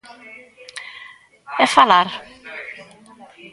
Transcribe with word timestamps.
E 1.63 1.65
falar. 1.75 2.07